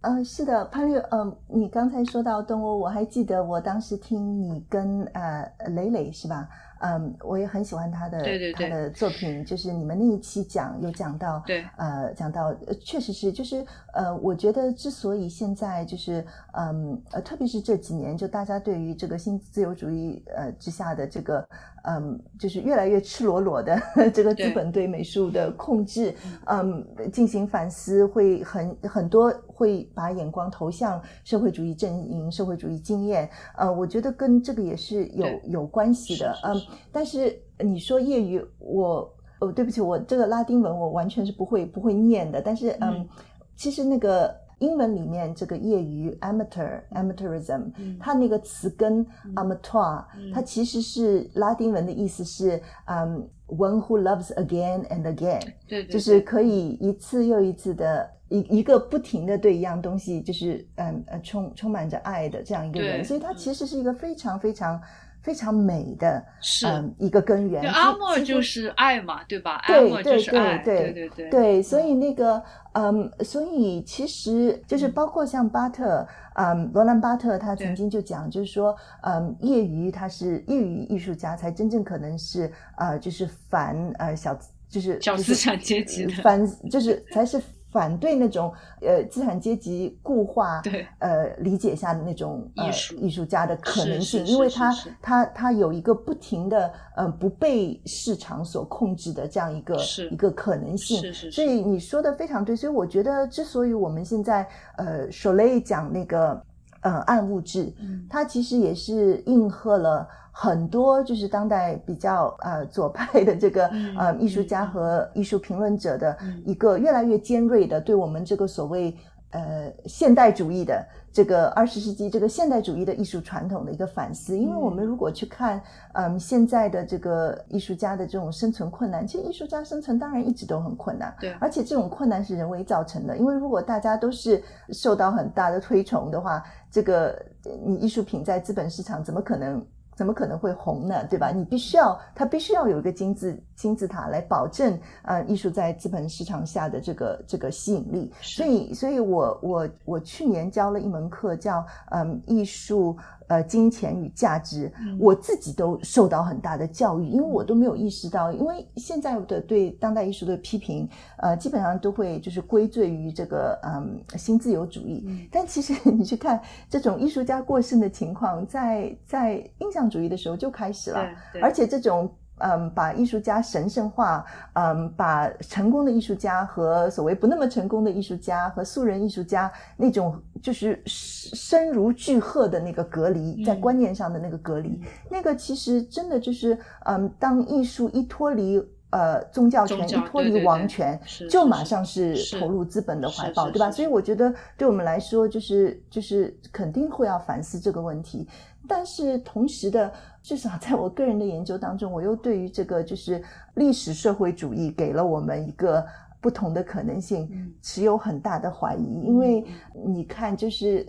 [0.00, 6.48] 嗯，是的，潘律，嗯，你刚才说到东欧，我还记得我当时听你跟呃磊磊是吧？
[6.80, 8.18] 嗯，我也很喜欢他的
[8.54, 21.48] 他的作品，就是你们那一期讲有讲到，对，呃，讲到，确实是，就是呃，我觉得之所以现在就是嗯呃，特别是这几年，就大家对于这个新自由主义呃之下的这个
[21.84, 23.80] 嗯，就是越来越赤裸裸的
[24.12, 26.14] 这个资本对美术的控制，
[26.46, 36.65] 嗯，进行反思，会很很多会把眼光投向社会主义阵营、社会主义经验，呃，我觉得跟这个也是有有关系的，嗯。
[36.92, 42.40] 但是你说业余，我哦，对不起，我这个拉丁文我完全是不会不会念的。
[42.40, 43.06] 但是嗯，
[43.54, 50.02] 其实那个英文里面这个业余 （amateur） amateurism，它那个词根 amateur，
[50.32, 64.80] 它其实是拉丁文的意思是嗯，one who loves again and again，对，就是可以一次又一次的一一个不停的对一样东西就是嗯呃充充满着爱的这样一个人，所以他其实是一个非常非常。
[65.26, 66.68] 非常美的，是
[67.00, 67.60] 一个根源。
[67.72, 69.60] 阿莫就是爱嘛，对吧？
[69.66, 71.62] 对对对对对对对。
[71.62, 72.40] 所以那个，
[72.74, 87.42] 嗯，所以其实就是包括像巴特，嗯，罗兰巴特他曾经就讲，就是说，嗯，业余他是业余艺术家才真正可能是，呃，就是反呃小，就是小资产阶级的反，就是 才是。
[87.76, 90.62] 反对那种呃资产阶级固化
[90.98, 99.76] 呃理解下的那种艺术艺术家的可能性，因为他他他有一个不停的呃不被市场所控制的这样一个
[100.10, 102.56] 一个可能性，是是所以你说的非常对。
[102.56, 106.42] 所以我觉得，之所以我们现在呃首雷讲那个
[106.80, 107.70] 呃暗物质，
[108.08, 110.08] 它其实也是应和了。
[110.38, 113.68] 很多就是当代比较呃左派的这个
[113.98, 116.14] 呃艺术家和艺术评论者的
[116.44, 118.94] 一个越来越尖锐的对我们这个所谓
[119.30, 124.36] 呃现代主义的这个二十世纪这个现代主义的艺术传统的一个反思。
[124.36, 125.58] 因为我们如果去看，
[125.94, 133.16] 嗯，现在的这个艺术家的这种生存困难，其实艺术家生存当然一直都很困难，对，而且这种困难是人为造成的。
[133.16, 137.18] 因为如果大家都是受到很大的推崇的话，这个
[137.64, 139.66] 你艺术品在资本市场怎么可能？
[139.96, 141.04] 怎么可能会红呢？
[141.08, 141.32] 对吧？
[141.32, 148.12] 你必须要，它必须要有一个金字金字塔来保证，呃，艺术在资本市场下的这个这个吸引力。
[148.20, 152.96] 所以，所以我我我去年教了一门课，叫嗯艺术。
[153.28, 165.28] 呃，金钱与价值，我自己都受到很大的教育，因为我都没有意识到，因为现在的对当代艺术的批评，呃，基本上都会就是归罪于这个嗯新自由主义。
[165.30, 171.08] 但其实你去看这种艺术家过剩的情况，在在印象主义的时候就开始了，
[171.42, 172.12] 而且这种。
[172.38, 174.24] 嗯，把艺术家神圣化，
[174.54, 184.80] 嗯，把成功的艺术家和所谓不那么成功的艺术家和素人艺术家那种就是声如巨鹤的那个隔离，在观念上的那个隔离，
[185.10, 193.70] 那个其实真的就是，嗯，当艺术一脱离呃宗教权，一脱离王权，就马上是投入资本的怀抱，对吧？
[193.70, 198.28] 所以我觉得对我们来说，就是就是肯定会要反思这个问题。
[198.68, 199.92] 但是同时的，
[200.26, 203.22] 至少在我个人的研究当中，我又对于这个就是
[203.54, 205.86] 历史社会主义给了我们一个
[206.20, 209.02] 不同的可能性，持有很大的怀疑。
[209.04, 209.46] 因为
[209.86, 210.84] 你看，就是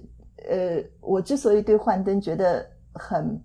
[0.50, 3.40] 呃，我之所以对幻灯觉得很，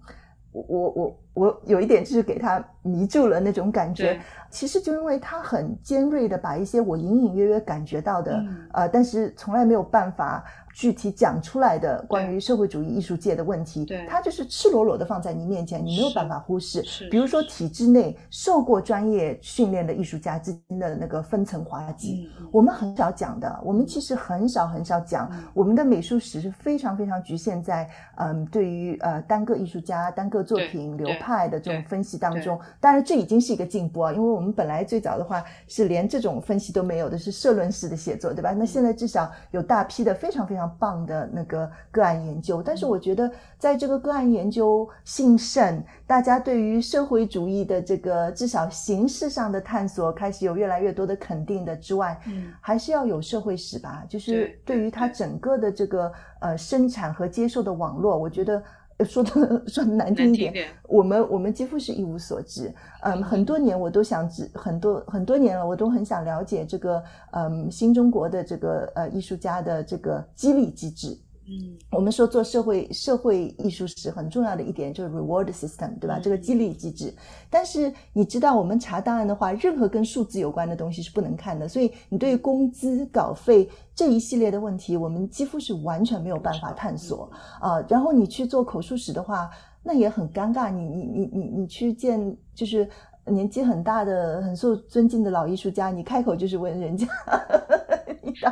[0.51, 4.19] 我我我有一点就是给他迷住了那种感觉，
[4.49, 10.43] 其实就因为他很尖锐的把一些我隐隐约约感觉到的，呃，但是从来没有办法。
[10.75, 16.83] 具体讲出来的关于社会主义艺术界的问题，它就是赤裸裸的放在你面前，你没有办法忽视。
[17.11, 23.61] 比如说体制内受过专业训练的艺术家之间的那个分层滑稽，我们很少讲的。
[23.63, 32.59] 我们其实很少很少讲，我们的美术史是非常非常局限在嗯，对于呃单个艺术家、单个作品流派的这种分析当中。
[32.81, 38.53] 当然，这已经是一个进步啊，因为我们本来最早的话是连这种分析都没有的，是社论式的写作，对吧？
[38.53, 40.62] 那现在至少有大批的非常非常。
[40.67, 58.63] 棒的那个个案研究，但是我觉得在这个个案研究兴盛，大家对于社会主义的这个至少形式上的探索开始有越来越多的肯定的之外，嗯，还是要有社会史吧，就是对于它整个的这个呃生产和接受的网络，我觉得。
[59.05, 62.73] 说的说的难听一点，我们我们几乎是一无所知。
[63.03, 71.19] 嗯，很多年我都想知，很多很多年了，我都很想了解这个嗯新中国的这个呃艺术家的这个激励机制。
[71.53, 76.19] 嗯，我们说做社会社会艺术史很重要的一点就是 reward system，对吧？
[76.19, 77.13] 这个激励机制。
[77.51, 81.69] 但是你知道，我们查档案的话，任何跟数字有关的东西是不能看的。
[81.69, 87.31] 所以你对工资、稿费这一系列的问题，我们几乎是完全没有办法探索
[87.61, 87.85] 啊。
[87.87, 89.51] 然后你去做口述史的话，
[89.83, 90.71] 那也很尴尬。
[90.71, 92.89] 你你你你你去见就是
[93.27, 97.07] 年纪很大的、很受尊敬的老艺术家，你开口就是问人家。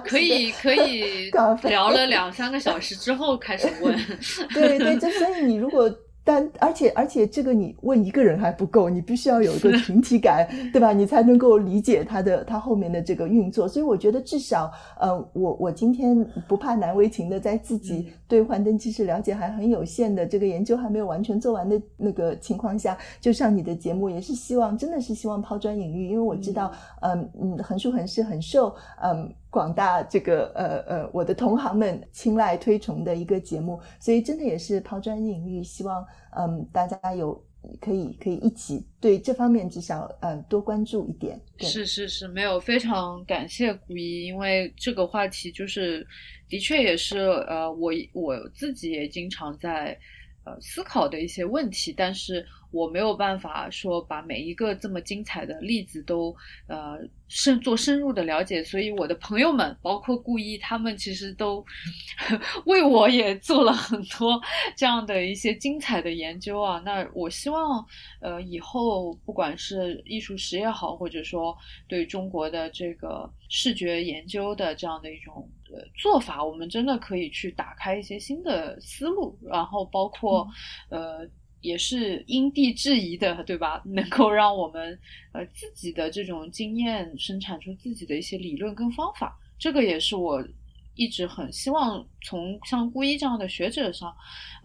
[0.04, 1.30] 可以 可以
[1.64, 3.96] 聊了两三个小时之后开始问，
[4.54, 5.90] 对对，就所以你如果。
[6.22, 10.92] 但而且而且，这个你问一个人还不够，你必须要有一个 群体感，对吧？
[10.92, 13.66] 你才能够理解他的他后面的这个运作。
[13.66, 29.32] 所以我觉得至少，呃，我我今天不怕难为情的，在自己对幻灯其实了解还很有限的这个研究还没有完全做完的那个情况下，就上你的节目，也是希望真的是希望抛砖引玉，因为我知道，嗯嗯，横竖横是很受嗯。
[29.50, 37.44] 广大这个呃呃我的同行们青睐推崇的一个节目，所以真的也是抛砖引玉，希望嗯大家有
[37.80, 41.38] 可以可以一起对这方面至少呃多关注一点。
[41.58, 46.06] 是是是，没有非常感谢古一，因为这个话题就是
[46.48, 49.98] 的确也是呃我我自己也经常在
[50.60, 52.46] 思考的一些问题，但是。
[52.72, 56.32] 我没有办法说把每一个这么精彩的例子都
[56.68, 56.96] 呃
[57.26, 61.66] 深做深入的了解，所以我的朋友们，包括顾一，他们其实都
[62.66, 64.40] 为我也做了很多
[64.76, 66.80] 这样的一些精彩的研究啊。
[66.84, 67.84] 那我希望
[68.20, 71.52] 呃以后不管是艺术史也好，或者说
[71.88, 80.46] 对中国的这个视觉研究的这样的一种呃做法，我们真的可以去打开一些新的思路，然后包括
[80.88, 81.28] 呃。
[81.62, 83.82] 也是因地制宜的，对吧？
[83.84, 84.98] 能够让我们
[85.32, 90.42] 呃自己的这种经验生产出自己的一些理论跟方法，这个也是我
[90.94, 94.10] 一直很希望从像顾一这样的学者上，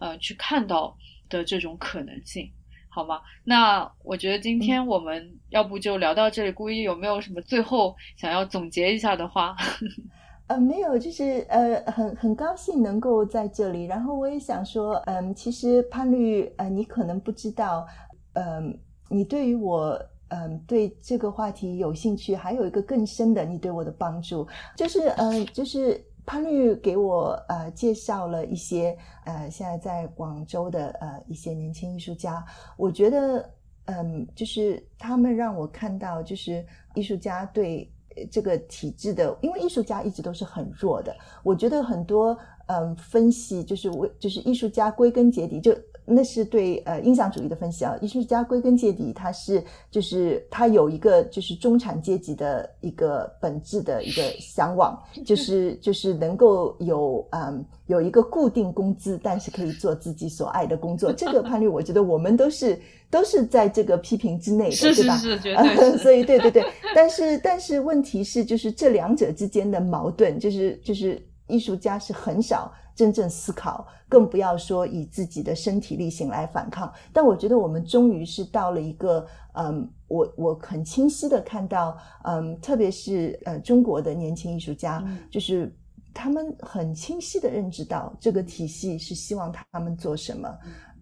[0.00, 0.96] 呃去看到
[1.28, 2.50] 的这种可能性，
[2.88, 3.20] 好吗？
[3.44, 9.54] 那我觉得今天我们要不就聊到这里，顾一有没有什么最后想要总结一下的话？
[10.48, 13.84] 呃，没有，就是呃，很很高兴能够在这里。
[13.84, 17.84] 然后我也想说，嗯，其实潘律，呃，你可能不知道，
[18.34, 18.78] 嗯，
[19.08, 32.44] 你对于我，嗯，对这个话题有兴趣，还有一个更深的，你对我的帮助，就是，嗯，就是潘律给我呃介绍了一些呃现在在广州的呃一些年轻艺术家，
[32.76, 33.50] 我觉得，
[33.86, 37.92] 嗯，就是他们让我看到，就是艺术家对。
[38.30, 41.14] 这个体制的，因为艺术家一直都是很弱的。
[41.42, 42.36] 我觉得很多
[42.66, 45.76] 嗯分析就是为就是艺术家归根结底就
[46.06, 47.96] 那是对呃印象主义的分析啊。
[48.00, 61.12] 艺术家归根结底他是就是他有一个就是中产阶级的一个本质的一个向往， 就是就是能够有嗯有一个固定工资，但是可以做自己所爱的工作。
[61.12, 62.80] 这个判例，我觉得我们都是。
[63.08, 65.16] 都是在这个批评之内的，对吧？
[65.16, 65.96] 是是是，绝对。
[66.02, 66.66] 所以，对对对。
[66.92, 76.92] 但是，但是问题是，就是这两者之间的矛盾，就是就是艺术家是很少真正思考，更不要说以自己的身体力行来反抗。
[77.12, 85.72] 但我觉得我们终于是到了一个，嗯，我我很清晰的看到，嗯，特别是呃中国的年轻艺术家，就是
[86.14, 90.48] 他们很清晰的认知到这个体系是希望他们做什么，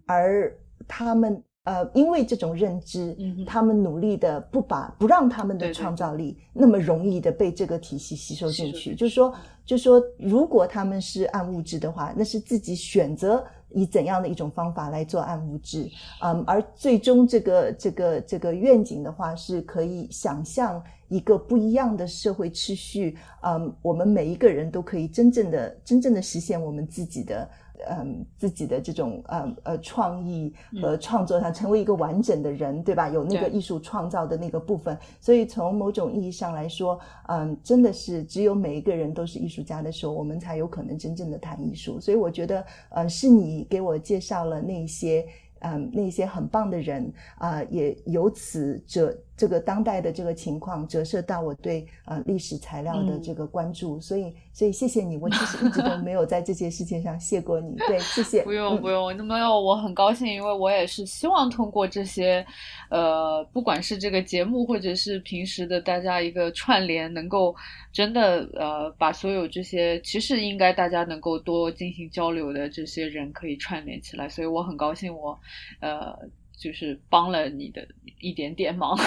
[0.05, 0.55] 而
[0.87, 1.41] 他们。
[1.65, 8.93] 呃，因为这种认知，他们努力的不把不让他们的创造力那么容易的被这个体系吸收进去。
[8.93, 9.33] 就是说，
[9.65, 15.89] 就是说，如果他们是暗物质的话，那是自己选择以怎样的一种方法来做暗物质。
[16.21, 23.17] 嗯，而最终这个这个这个愿景的话，是可以想象一个不一样的社会秩序。
[23.41, 27.49] 嗯，我们每一个人都可以真正的真正的实现我们自己的。
[27.87, 33.09] 嗯，自己的这种呃呃创意和创作上成为一个完整的人，对吧？
[33.09, 41.99] 有那个艺术创造的那个部分，所以从某种意义上来说，嗯，真的是只有每一个人都是艺术家的时候，我们才有可能真正的谈艺术。
[41.99, 45.25] 所以我觉得，呃，是你给我介绍了那些。
[45.61, 58.43] 嗯，那些很棒的人啊，也由此折这个当代的这个情况折射到我对呃历史材料的这个关注，所以所以谢谢你，我其实一直都 没有在这些事情上谢过你，对，谢谢。
[58.43, 62.45] 不用不用，那没有，我很高兴，因为我也是希望通过这些，
[62.89, 67.55] 呃，不管是这个节目或者是平时的大家一个串联，能够
[67.91, 75.37] 真的呃把所有这些其实应该大家能够多进行交流的这些人可以串联起来，所以我很高兴我。
[75.81, 76.15] 呃，
[76.57, 77.85] 就是帮了你的
[78.19, 78.97] 一点点忙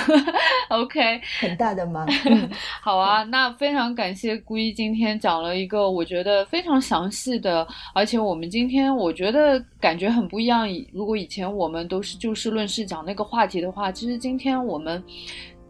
[0.68, 2.06] ，OK，很大的忙。
[2.80, 10.68] 好啊，那非常感谢顾一今天讲了一个我觉得非常详细的，而且我们今天我觉得感觉很不一样。
[10.92, 15.02] 如果以前我们都是就事论事讲那个话题的话，其实今天我们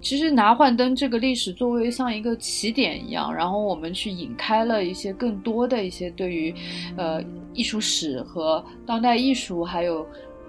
[0.00, 6.54] 其实拿幻灯这个历史作为像一个起点一样，然后我们去引开了一些更多的一些对于
[6.96, 7.22] 呃
[7.54, 10.06] 艺术史和当代艺术还有。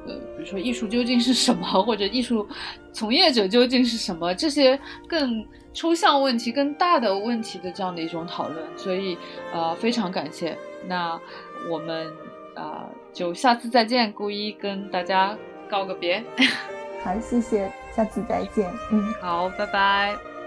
[0.07, 2.47] 呃，比如说艺术究竟是什么，或者艺术
[2.91, 9.17] 从业者究竟是什么，这些更抽象问题、更大的问题的这样的一种讨论，所以
[9.53, 10.57] 呃，非常感谢。
[10.87, 11.19] 那
[11.69, 12.11] 我们
[12.55, 15.37] 啊，就下次再见，顾一跟大家
[15.69, 16.23] 告个别。
[17.03, 18.71] 好，谢谢，下次再见。
[18.91, 20.38] 嗯，好，拜拜。